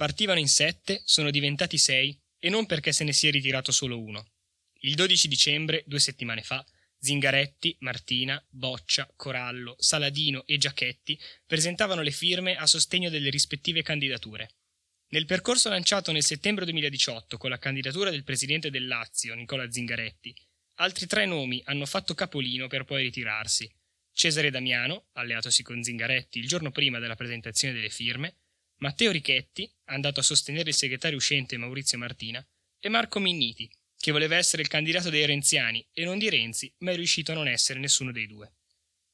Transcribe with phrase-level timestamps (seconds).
[0.00, 4.30] Partivano in sette, sono diventati sei, e non perché se ne sia ritirato solo uno.
[4.78, 6.64] Il 12 dicembre, due settimane fa,
[6.98, 14.54] Zingaretti, Martina, Boccia, Corallo, Saladino e Giachetti presentavano le firme a sostegno delle rispettive candidature.
[15.08, 20.34] Nel percorso lanciato nel settembre 2018 con la candidatura del presidente del Lazio, Nicola Zingaretti,
[20.76, 23.70] altri tre nomi hanno fatto capolino per poi ritirarsi.
[24.14, 28.36] Cesare Damiano, alleatosi con Zingaretti il giorno prima della presentazione delle firme,
[28.80, 32.44] Matteo Richetti, andato a sostenere il segretario uscente Maurizio Martina,
[32.78, 36.92] e Marco Minniti, che voleva essere il candidato dei renziani e non di Renzi, ma
[36.92, 38.54] è riuscito a non essere nessuno dei due.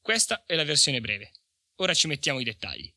[0.00, 1.32] Questa è la versione breve.
[1.76, 2.92] Ora ci mettiamo i dettagli.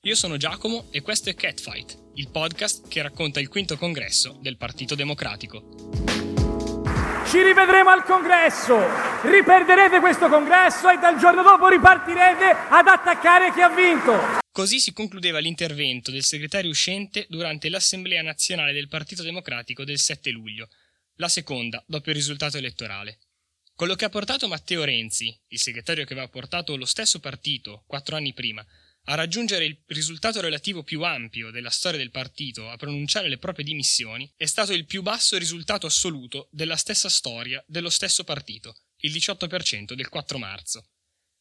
[0.00, 4.56] Io sono Giacomo e questo è Catfight, il podcast che racconta il quinto congresso del
[4.56, 6.37] Partito Democratico.
[7.30, 8.78] Ci rivedremo al congresso,
[9.28, 14.40] riperderete questo congresso e dal giorno dopo ripartirete ad attaccare chi ha vinto.
[14.50, 20.30] Così si concludeva l'intervento del segretario uscente durante l'Assemblea nazionale del Partito Democratico del 7
[20.30, 20.70] luglio,
[21.16, 23.18] la seconda dopo il risultato elettorale.
[23.74, 28.16] Quello che ha portato Matteo Renzi, il segretario che aveva portato lo stesso partito quattro
[28.16, 28.64] anni prima,
[29.10, 33.64] a raggiungere il risultato relativo più ampio della storia del partito a pronunciare le proprie
[33.64, 39.12] dimissioni è stato il più basso risultato assoluto della stessa storia dello stesso partito, il
[39.12, 40.90] 18% del 4 marzo.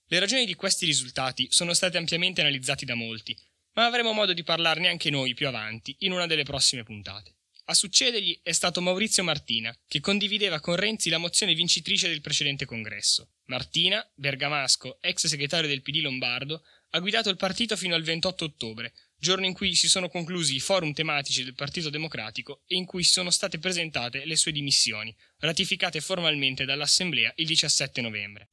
[0.08, 3.38] Le ragioni di questi risultati sono state ampiamente analizzate da molti,
[3.74, 7.37] ma avremo modo di parlarne anche noi più avanti in una delle prossime puntate.
[7.70, 12.64] A succedergli è stato Maurizio Martina, che condivideva con Renzi la mozione vincitrice del precedente
[12.64, 13.32] congresso.
[13.48, 18.94] Martina, bergamasco, ex segretario del PD Lombardo, ha guidato il partito fino al 28 ottobre,
[19.18, 23.04] giorno in cui si sono conclusi i forum tematici del Partito Democratico e in cui
[23.04, 28.48] sono state presentate le sue dimissioni, ratificate formalmente dall'Assemblea il 17 novembre.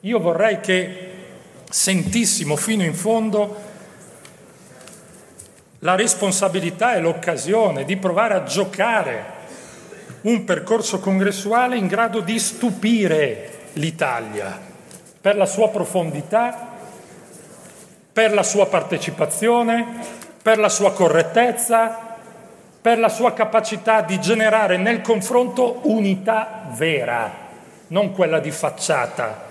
[0.00, 1.14] Io vorrei che
[1.70, 3.75] sentissimo fino in fondo
[5.80, 9.34] la responsabilità e l'occasione di provare a giocare
[10.22, 14.58] un percorso congressuale in grado di stupire l'Italia
[15.20, 16.74] per la sua profondità
[18.16, 19.84] per la sua partecipazione,
[20.40, 22.16] per la sua correttezza,
[22.80, 27.30] per la sua capacità di generare nel confronto unità vera,
[27.88, 29.44] non quella di facciata,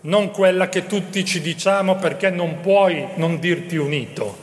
[0.00, 4.38] non quella che tutti ci diciamo perché non puoi non dirti unito,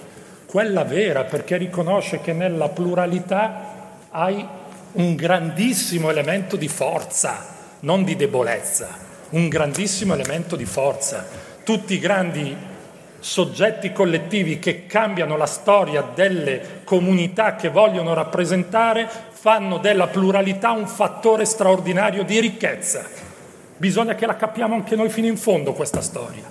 [0.54, 3.72] quella vera perché riconosce che nella pluralità
[4.12, 4.46] hai
[4.92, 7.44] un grandissimo elemento di forza,
[7.80, 8.90] non di debolezza,
[9.32, 11.26] un grandissimo elemento di forza.
[11.64, 12.56] Tutti i grandi
[13.18, 20.86] soggetti collettivi che cambiano la storia delle comunità che vogliono rappresentare, fanno della pluralità un
[20.86, 23.04] fattore straordinario di ricchezza.
[23.76, 26.44] Bisogna che la capiamo anche noi fino in fondo questa storia.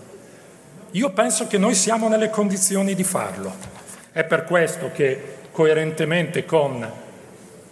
[0.91, 3.82] Io penso che noi siamo nelle condizioni di farlo.
[4.13, 6.91] È per questo che, coerentemente con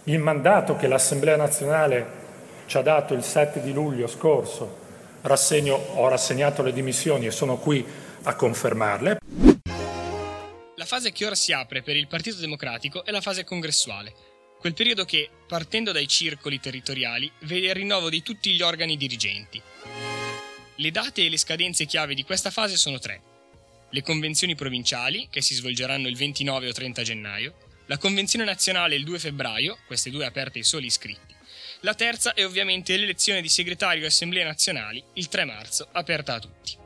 [0.05, 2.19] il mandato che l'Assemblea nazionale
[2.65, 4.79] ci ha dato il 7 di luglio scorso,
[5.21, 7.85] rassegno, ho rassegnato le dimissioni e sono qui
[8.23, 9.19] a confermarle.
[10.77, 14.11] La fase che ora si apre per il Partito Democratico è la fase congressuale,
[14.59, 19.61] quel periodo che, partendo dai circoli territoriali, vede il rinnovo di tutti gli organi dirigenti.
[20.75, 23.30] Le date e le scadenze chiave di questa fase sono tre.
[23.93, 27.57] Le convenzioni provinciali, che si svolgeranno il 29 o 30 gennaio,
[27.87, 31.35] la convenzione nazionale il 2 febbraio, queste due aperte ai soli iscritti,
[31.81, 36.39] la terza è ovviamente l'elezione di segretario e assemblee nazionali il 3 marzo, aperta a
[36.39, 36.77] tutti.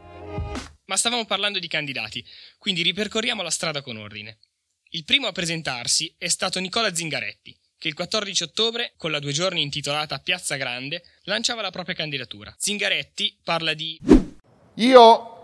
[0.86, 2.26] Ma stavamo parlando di candidati,
[2.58, 4.40] quindi ripercorriamo la strada con ordine.
[4.90, 9.32] Il primo a presentarsi è stato Nicola Zingaretti, che il 14 ottobre, con la due
[9.32, 12.56] giorni intitolata Piazza Grande, lanciava la propria candidatura.
[12.58, 14.00] Zingaretti parla di...
[14.78, 15.35] Io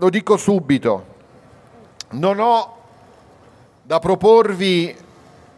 [0.00, 1.06] lo dico subito,
[2.10, 2.76] non ho
[3.82, 4.96] da proporvi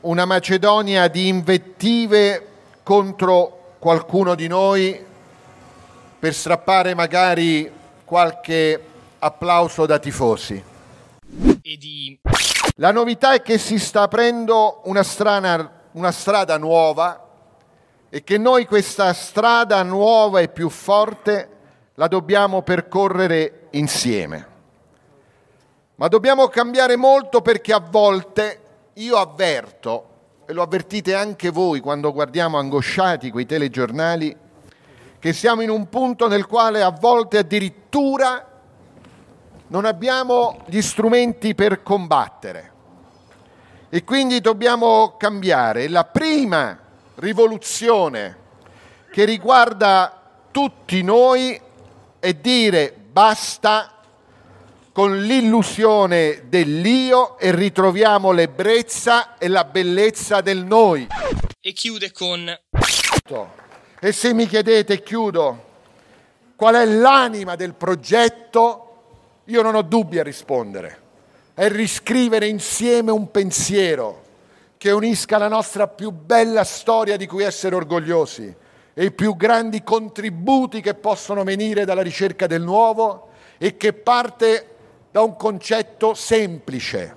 [0.00, 2.46] una Macedonia di invettive
[2.82, 5.04] contro qualcuno di noi
[6.18, 7.70] per strappare magari
[8.04, 8.82] qualche
[9.18, 10.64] applauso da tifosi.
[12.76, 17.28] La novità è che si sta aprendo una, strana, una strada nuova
[18.08, 21.48] e che noi questa strada nuova e più forte
[21.94, 24.46] la dobbiamo percorrere insieme.
[25.96, 28.60] Ma dobbiamo cambiare molto perché a volte
[28.94, 30.06] io avverto,
[30.46, 34.36] e lo avvertite anche voi quando guardiamo angosciati quei telegiornali,
[35.18, 38.46] che siamo in un punto nel quale a volte addirittura
[39.66, 42.72] non abbiamo gli strumenti per combattere
[43.90, 45.88] e quindi dobbiamo cambiare.
[45.88, 46.78] La prima
[47.16, 48.36] rivoluzione
[49.10, 50.20] che riguarda
[50.50, 51.60] tutti noi
[52.18, 54.02] è dire basta
[54.92, 61.06] con l'illusione dell'io e ritroviamo l'ebbrezza e la bellezza del noi.
[61.60, 62.58] E chiude con...
[64.02, 65.68] E se mi chiedete, chiudo,
[66.56, 68.86] qual è l'anima del progetto,
[69.44, 70.98] io non ho dubbi a rispondere.
[71.54, 74.24] È riscrivere insieme un pensiero
[74.78, 78.54] che unisca la nostra più bella storia di cui essere orgogliosi
[79.00, 84.76] e i più grandi contributi che possono venire dalla ricerca del nuovo e che parte
[85.10, 87.16] da un concetto semplice.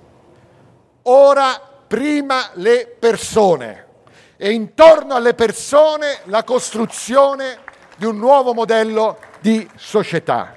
[1.02, 3.86] Ora prima le persone
[4.38, 7.58] e intorno alle persone la costruzione
[7.98, 10.56] di un nuovo modello di società.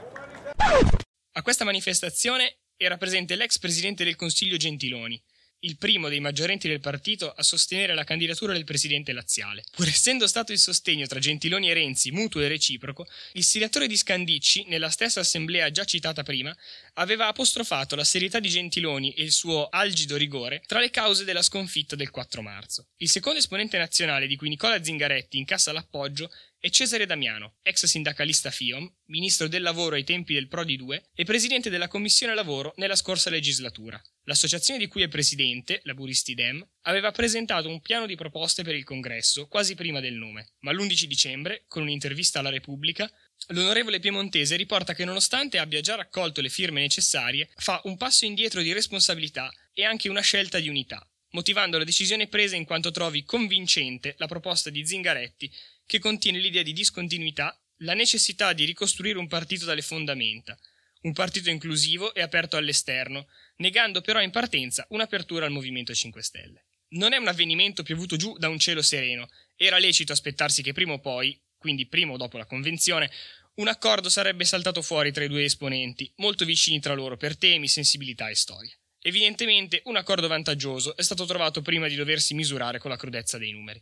[1.33, 5.21] A questa manifestazione era presente l'ex presidente del Consiglio Gentiloni,
[5.61, 9.63] il primo dei maggiorenti del partito a sostenere la candidatura del presidente laziale.
[9.71, 13.97] Pur essendo stato il sostegno tra Gentiloni e Renzi mutuo e reciproco, il senatore di
[13.97, 16.55] Scandicci, nella stessa assemblea già citata prima,
[16.93, 21.41] aveva apostrofato la serietà di Gentiloni e il suo algido rigore tra le cause della
[21.41, 22.87] sconfitta del 4 marzo.
[22.97, 28.49] Il secondo esponente nazionale di cui Nicola Zingaretti incassa l'appoggio è Cesare Damiano, ex sindacalista
[28.49, 32.95] FIOM, ministro del lavoro ai tempi del Prodi 2 e presidente della Commissione Lavoro nella
[32.95, 34.01] scorsa legislatura.
[34.23, 38.83] L'associazione di cui è presidente, Laburisti Dem, aveva presentato un piano di proposte per il
[38.83, 43.09] congresso quasi prima del nome, ma l'11 dicembre, con un'intervista alla Repubblica,
[43.49, 48.61] l'onorevole piemontese riporta che nonostante abbia già raccolto le firme necessarie, fa un passo indietro
[48.63, 53.23] di responsabilità e anche una scelta di unità, motivando la decisione presa in quanto trovi
[53.23, 55.51] convincente la proposta di Zingaretti
[55.87, 60.55] che contiene l'idea di discontinuità, la necessità di ricostruire un partito dalle fondamenta,
[61.01, 66.65] un partito inclusivo e aperto all'esterno, negando però in partenza un'apertura al Movimento 5 Stelle.
[66.89, 70.93] Non è un avvenimento piovuto giù da un cielo sereno, era lecito aspettarsi che prima
[70.93, 73.11] o poi, quindi prima o dopo la convenzione,
[73.55, 77.67] un accordo sarebbe saltato fuori tra i due esponenti, molto vicini tra loro per temi,
[77.67, 78.75] sensibilità e storia.
[79.01, 83.51] Evidentemente un accordo vantaggioso è stato trovato prima di doversi misurare con la crudezza dei
[83.51, 83.81] numeri.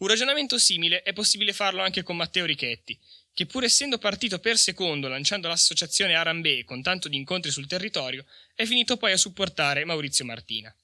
[0.00, 2.98] Un ragionamento simile è possibile farlo anche con Matteo Richetti,
[3.34, 8.24] che pur essendo partito per secondo lanciando l'associazione Arambe con tanto di incontri sul territorio,
[8.54, 10.74] è finito poi a supportare Maurizio Martina.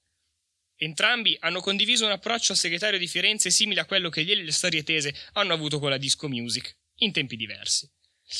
[0.75, 4.51] Entrambi hanno condiviso un approccio al segretario di Firenze simile a quello che e le
[4.51, 7.89] storie tese hanno avuto con la disco music, in tempi diversi.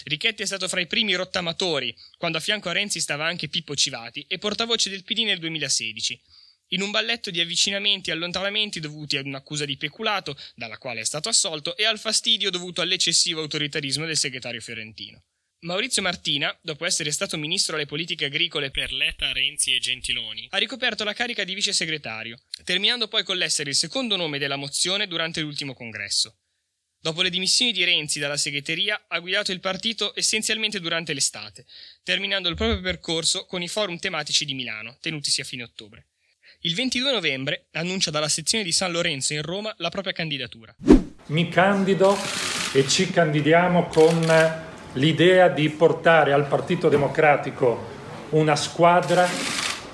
[0.04, 3.76] Richetti è stato fra i primi rottamatori, quando a fianco a Renzi stava anche Pippo
[3.76, 6.22] Civati e portavoce del PD nel 2016,
[6.70, 11.06] in un balletto di avvicinamenti e allontanamenti dovuti ad un'accusa di peculato, dalla quale è
[11.06, 15.24] stato assolto, e al fastidio dovuto all'eccessivo autoritarismo del segretario fiorentino.
[15.62, 20.58] Maurizio Martina, dopo essere stato ministro alle politiche agricole per Letta, Renzi e Gentiloni, ha
[20.58, 25.08] ricoperto la carica di vice segretario, terminando poi con l'essere il secondo nome della mozione
[25.08, 26.38] durante l'ultimo congresso.
[27.00, 31.66] Dopo le dimissioni di Renzi dalla segreteria, ha guidato il partito essenzialmente durante l'estate,
[32.04, 36.08] terminando il proprio percorso con i forum tematici di Milano, tenutisi a fine ottobre.
[36.68, 40.76] Il 22 novembre annuncia dalla sezione di San Lorenzo in Roma la propria candidatura.
[41.28, 42.18] Mi candido
[42.74, 44.20] e ci candidiamo con
[44.92, 47.88] l'idea di portare al Partito Democratico
[48.32, 49.26] una squadra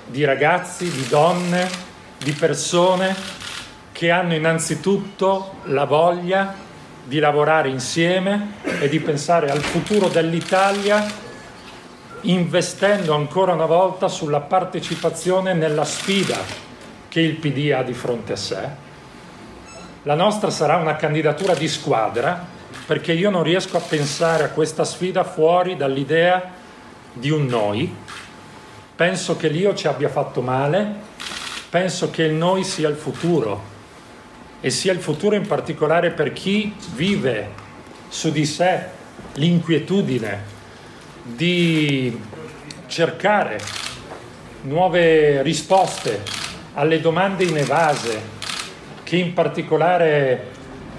[0.04, 1.70] di ragazzi, di donne,
[2.18, 3.14] di persone
[3.92, 6.56] che hanno innanzitutto la voglia
[7.04, 11.06] di lavorare insieme e di pensare al futuro dell'Italia
[12.22, 16.63] investendo ancora una volta sulla partecipazione nella sfida
[17.14, 18.68] che il PD ha di fronte a sé.
[20.02, 22.44] La nostra sarà una candidatura di squadra
[22.86, 26.50] perché io non riesco a pensare a questa sfida fuori dall'idea
[27.12, 27.94] di un noi.
[28.96, 30.92] Penso che l'io ci abbia fatto male,
[31.70, 33.62] penso che il noi sia il futuro
[34.60, 37.48] e sia il futuro in particolare per chi vive
[38.08, 38.86] su di sé
[39.34, 40.42] l'inquietudine
[41.22, 42.20] di
[42.88, 43.60] cercare
[44.62, 46.43] nuove risposte
[46.74, 48.42] alle domande inevase
[49.02, 50.50] che in particolare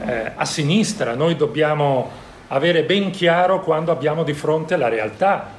[0.06, 5.54] eh, a sinistra noi dobbiamo avere ben chiaro quando abbiamo di fronte la realtà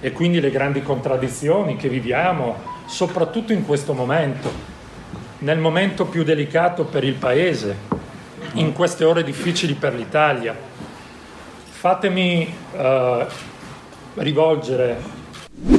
[0.00, 4.50] e quindi le grandi contraddizioni che viviamo, soprattutto in questo momento,
[5.38, 7.76] nel momento più delicato per il Paese,
[8.54, 10.56] in queste ore difficili per l'Italia.
[11.70, 13.26] Fatemi eh,
[14.14, 15.00] rivolgere.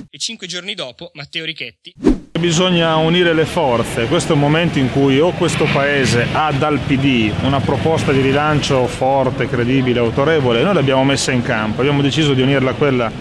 [0.10, 2.13] E cinque giorni dopo, Matteo Richetti.
[2.40, 6.80] Bisogna unire le forze, questo è un momento in cui o questo Paese ha dal
[6.80, 12.34] PD una proposta di rilancio forte, credibile, autorevole, noi l'abbiamo messa in campo, abbiamo deciso
[12.34, 13.12] di unirla a quella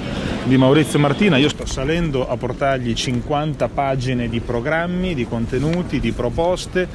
[0.45, 6.13] di Maurizio Martina, io sto salendo a portargli 50 pagine di programmi, di contenuti, di
[6.13, 6.89] proposte,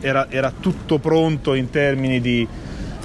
[0.00, 2.46] era, era tutto pronto in termini di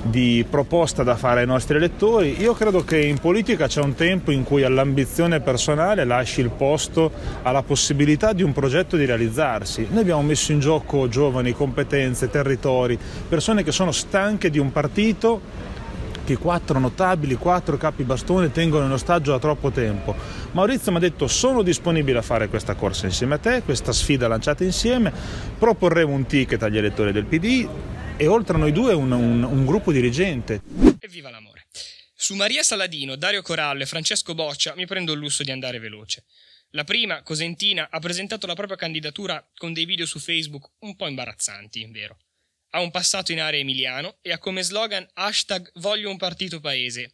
[0.10, 2.40] di proposta da fare ai nostri elettori.
[2.42, 7.12] Io credo che in politica c'è un tempo in cui all'ambizione personale lasci il posto
[7.44, 9.88] alla possibilità di un progetto di realizzarsi.
[9.90, 12.98] Noi abbiamo messo in gioco giovani, competenze, territori,
[13.28, 15.66] persone che sono stanche di un partito
[16.28, 20.14] che quattro notabili, quattro capi bastone tengono in ostaggio da troppo tempo.
[20.52, 24.28] Maurizio mi ha detto sono disponibile a fare questa corsa insieme a te, questa sfida
[24.28, 25.14] lanciata insieme,
[25.58, 27.68] proporremo un ticket agli elettori del PD
[28.18, 30.62] e oltre a noi due un, un, un gruppo dirigente.
[31.00, 31.68] Evviva l'amore!
[32.16, 36.26] Su Maria Saladino, Dario Corallo e Francesco Boccia mi prendo il lusso di andare veloce.
[36.72, 41.08] La prima, Cosentina, ha presentato la propria candidatura con dei video su Facebook un po'
[41.08, 42.18] imbarazzanti, vero?
[42.72, 47.14] Ha un passato in area emiliano e ha come slogan hashtag voglio un partito paese.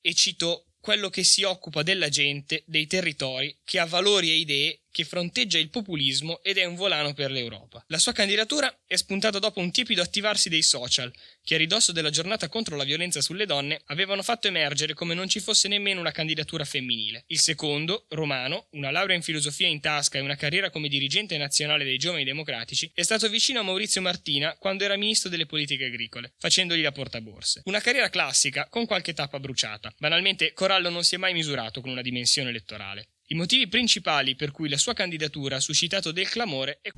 [0.00, 4.80] E cito quello che si occupa della gente, dei territori, che ha valori e idee
[4.94, 7.84] che fronteggia il populismo ed è un volano per l'Europa.
[7.88, 12.10] La sua candidatura è spuntata dopo un tiepido attivarsi dei social, che a ridosso della
[12.10, 16.12] giornata contro la violenza sulle donne avevano fatto emergere come non ci fosse nemmeno una
[16.12, 17.24] candidatura femminile.
[17.26, 21.82] Il secondo, Romano, una laurea in filosofia in tasca e una carriera come dirigente nazionale
[21.82, 26.34] dei giovani democratici, è stato vicino a Maurizio Martina quando era ministro delle politiche agricole,
[26.38, 27.62] facendogli la portaborse.
[27.64, 29.92] Una carriera classica con qualche tappa bruciata.
[29.98, 33.08] Banalmente, Corallo non si è mai misurato con una dimensione elettorale.
[33.34, 36.92] I motivi principali per cui la sua candidatura ha suscitato del clamore è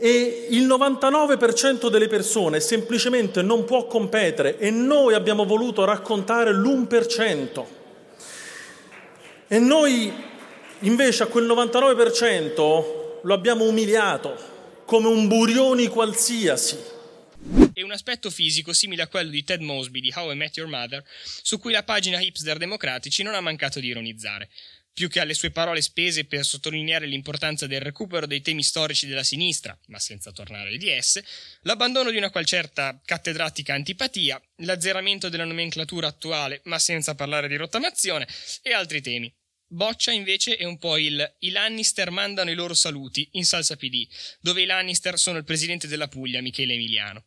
[0.00, 7.64] e il 99% delle persone semplicemente non può competere e noi abbiamo voluto raccontare l'1%.
[9.48, 10.12] E noi
[10.80, 14.36] invece a quel 99% lo abbiamo umiliato
[14.84, 16.76] come un burioni qualsiasi.
[17.72, 20.68] E un aspetto fisico simile a quello di Ted Mosby di How I Met Your
[20.68, 21.02] Mother,
[21.42, 24.50] su cui la pagina Hipster Democratici non ha mancato di ironizzare
[24.98, 29.22] più che alle sue parole spese per sottolineare l'importanza del recupero dei temi storici della
[29.22, 31.24] sinistra, ma senza tornare di esse,
[31.62, 37.54] l'abbandono di una qual certa cattedratica antipatia, l'azzeramento della nomenclatura attuale, ma senza parlare di
[37.54, 38.26] rottamazione,
[38.60, 39.32] e altri temi.
[39.68, 44.04] Boccia invece è un po' il i Lannister mandano i loro saluti in salsa PD,
[44.40, 47.26] dove i Lannister sono il presidente della Puglia, Michele Emiliano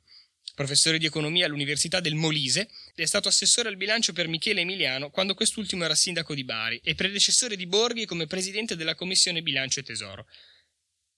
[0.61, 5.33] professore di economia all'Università del Molise, è stato assessore al bilancio per Michele Emiliano quando
[5.33, 9.83] quest'ultimo era sindaco di Bari e predecessore di Borghi come presidente della Commissione Bilancio e
[9.83, 10.27] Tesoro.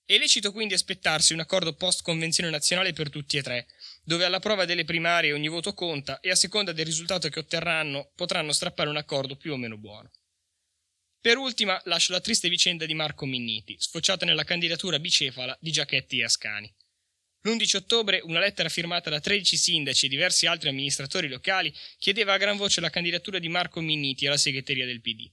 [0.05, 3.67] È lecito quindi aspettarsi un accordo post-convenzione nazionale per tutti e tre,
[4.03, 8.11] dove alla prova delle primarie ogni voto conta e a seconda del risultato che otterranno
[8.15, 10.09] potranno strappare un accordo più o meno buono.
[11.19, 16.19] Per ultima lascio la triste vicenda di Marco Minniti, sfociata nella candidatura bicefala di Giachetti
[16.19, 16.73] e Ascani.
[17.45, 22.37] L'11 ottobre una lettera firmata da 13 sindaci e diversi altri amministratori locali chiedeva a
[22.37, 25.29] gran voce la candidatura di Marco Minniti alla segreteria del PD.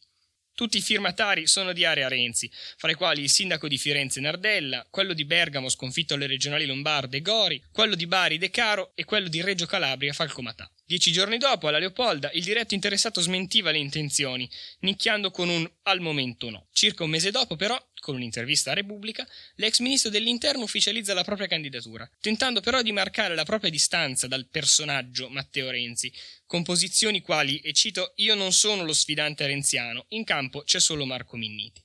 [0.53, 4.85] Tutti i firmatari sono di area Renzi, fra i quali il sindaco di Firenze Nardella,
[4.91, 9.29] quello di Bergamo sconfitto alle regionali lombarde Gori, quello di Bari De Caro e quello
[9.29, 10.69] di Reggio Calabria Falcomatà.
[10.91, 16.01] Dieci giorni dopo, alla Leopolda, il diretto interessato smentiva le intenzioni, nicchiando con un al
[16.01, 16.67] momento no.
[16.73, 21.47] Circa un mese dopo, però, con un'intervista a Repubblica, l'ex ministro dell'Interno ufficializza la propria
[21.47, 26.13] candidatura, tentando però di marcare la propria distanza dal personaggio Matteo Renzi,
[26.45, 31.07] con posizioni quali, e cito, io non sono lo sfidante renziano, in campo c'è solo
[31.07, 31.81] Marco Minniti.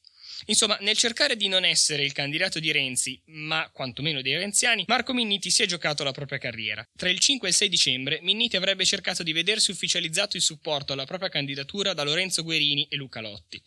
[0.48, 5.12] Insomma, nel cercare di non essere il candidato di Renzi, ma quantomeno dei renziani, Marco
[5.12, 6.88] Minniti si è giocato la propria carriera.
[6.96, 10.94] Tra il 5 e il 6 dicembre, Minniti avrebbe cercato di vedersi ufficializzato il supporto
[10.94, 13.60] alla propria candidatura da Lorenzo Guerini e Luca Lotti.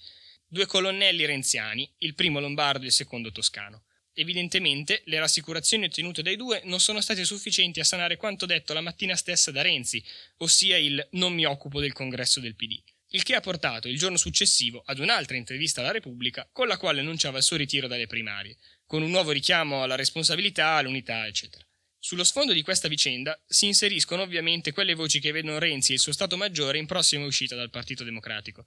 [0.46, 3.82] Due colonnelli renziani, il primo lombardo e il secondo toscano.
[4.14, 8.80] Evidentemente le rassicurazioni ottenute dai due non sono state sufficienti a sanare quanto detto la
[8.80, 10.02] mattina stessa da Renzi,
[10.38, 14.16] ossia il non mi occupo del congresso del PD il che ha portato il giorno
[14.16, 18.56] successivo ad un'altra intervista alla Repubblica con la quale annunciava il suo ritiro dalle primarie,
[18.86, 21.64] con un nuovo richiamo alla responsabilità, all'unità, eccetera.
[22.00, 26.00] Sullo sfondo di questa vicenda si inseriscono ovviamente quelle voci che vedono Renzi e il
[26.00, 28.66] suo Stato Maggiore in prossima uscita dal Partito Democratico,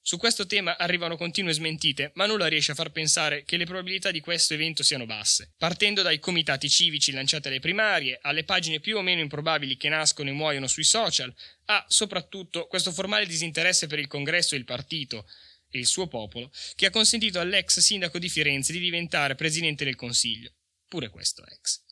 [0.00, 4.10] su questo tema arrivano continue smentite, ma nulla riesce a far pensare che le probabilità
[4.10, 5.52] di questo evento siano basse.
[5.58, 10.30] Partendo dai comitati civici lanciati alle primarie, alle pagine più o meno improbabili che nascono
[10.30, 11.34] e muoiono sui social,
[11.66, 15.26] a soprattutto questo formale disinteresse per il congresso e il partito
[15.70, 19.96] e il suo popolo, che ha consentito all'ex sindaco di Firenze di diventare presidente del
[19.96, 20.52] Consiglio.
[20.88, 21.82] Pure questo ex.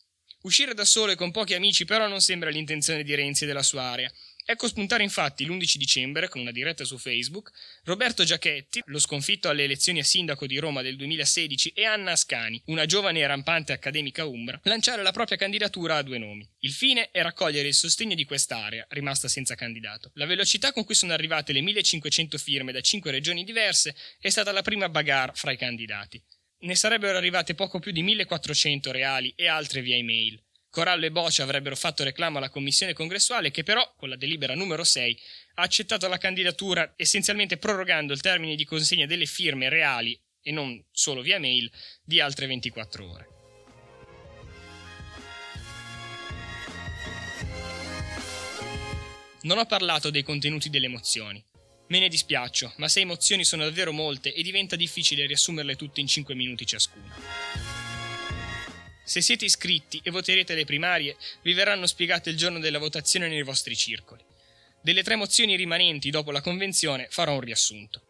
[0.42, 3.62] Uscire da solo e con pochi amici però non sembra l'intenzione di Renzi e della
[3.62, 4.10] sua area,
[4.48, 7.50] Ecco spuntare infatti l'11 dicembre, con una diretta su Facebook,
[7.82, 12.62] Roberto Giachetti, lo sconfitto alle elezioni a sindaco di Roma del 2016, e Anna Ascani,
[12.66, 16.48] una giovane e rampante accademica umbra, lanciare la propria candidatura a due nomi.
[16.60, 20.12] Il fine è raccogliere il sostegno di quest'area, rimasta senza candidato.
[20.14, 24.52] La velocità con cui sono arrivate le 1500 firme da cinque regioni diverse è stata
[24.52, 26.22] la prima bagarre fra i candidati.
[26.58, 30.40] Ne sarebbero arrivate poco più di 1400 reali e altre via email.
[30.70, 34.84] Corallo e Boccia avrebbero fatto reclamo alla commissione congressuale che però, con la delibera numero
[34.84, 35.18] 6,
[35.54, 40.80] ha accettato la candidatura essenzialmente prorogando il termine di consegna delle firme reali, e non
[40.92, 41.70] solo via mail,
[42.04, 43.28] di altre 24 ore.
[49.42, 51.42] Non ho parlato dei contenuti delle emozioni.
[51.88, 56.08] Me ne dispiaccio, ma se emozioni sono davvero molte e diventa difficile riassumerle tutte in
[56.08, 57.75] 5 minuti ciascuna.
[59.06, 63.44] Se siete iscritti e voterete alle primarie, vi verranno spiegate il giorno della votazione nei
[63.44, 64.20] vostri circoli.
[64.82, 68.02] Delle tre mozioni rimanenti dopo la convenzione farò un riassunto.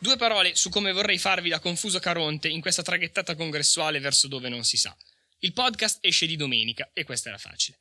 [0.00, 4.48] Due parole su come vorrei farvi da confuso Caronte in questa traghettata congressuale verso dove
[4.48, 4.96] non si sa.
[5.38, 7.78] Il podcast esce di domenica e questa era facile.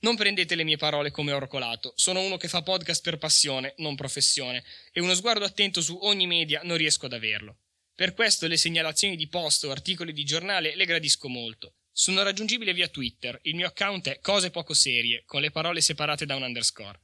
[0.00, 3.72] Non prendete le mie parole come oro colato, sono uno che fa podcast per passione,
[3.78, 7.56] non professione, e uno sguardo attento su ogni media non riesco ad averlo.
[7.96, 11.76] Per questo le segnalazioni di post o articoli di giornale le gradisco molto.
[11.92, 16.26] Sono raggiungibile via Twitter, il mio account è cose poco serie, con le parole separate
[16.26, 17.02] da un underscore.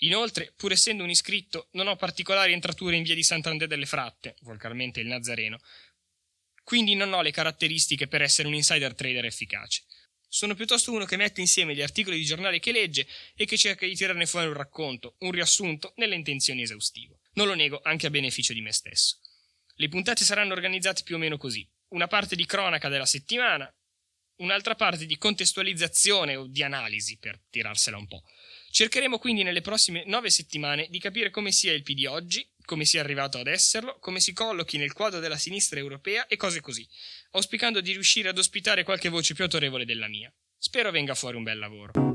[0.00, 4.36] Inoltre, pur essendo un iscritto, non ho particolari entrature in via di Sant'Andrea delle Fratte,
[4.40, 5.58] volgarmente il Nazareno,
[6.62, 9.84] quindi non ho le caratteristiche per essere un insider trader efficace.
[10.28, 13.86] Sono piuttosto uno che mette insieme gli articoli di giornale che legge e che cerca
[13.86, 17.20] di tirarne fuori un racconto, un riassunto, nelle intenzioni esaustivo.
[17.34, 19.20] Non lo nego anche a beneficio di me stesso.
[19.78, 21.68] Le puntate saranno organizzate più o meno così.
[21.88, 23.70] Una parte di cronaca della settimana,
[24.36, 28.22] un'altra parte di contestualizzazione o di analisi, per tirarsela un po'.
[28.70, 33.00] Cercheremo quindi nelle prossime nove settimane di capire come sia il PD oggi, come sia
[33.00, 36.86] arrivato ad esserlo, come si collochi nel quadro della sinistra europea e cose così,
[37.32, 40.32] auspicando di riuscire ad ospitare qualche voce più autorevole della mia.
[40.56, 42.05] Spero venga fuori un bel lavoro.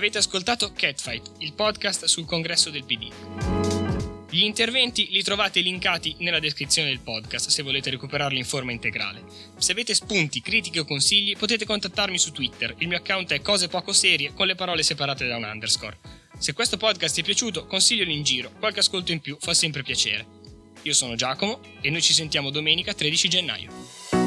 [0.00, 3.10] Avete ascoltato Catfight, il podcast sul congresso del PD.
[4.30, 9.22] Gli interventi li trovate linkati nella descrizione del podcast se volete recuperarli in forma integrale.
[9.58, 13.68] Se avete spunti, critiche o consigli potete contattarmi su Twitter, il mio account è cose
[13.68, 15.98] poco serie con le parole separate da un underscore.
[16.38, 19.82] Se questo podcast ti è piaciuto consiglialo in giro, qualche ascolto in più fa sempre
[19.82, 20.24] piacere.
[20.80, 24.19] Io sono Giacomo e noi ci sentiamo domenica 13 gennaio.